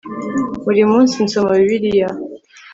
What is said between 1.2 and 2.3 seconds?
nsoma bibiliya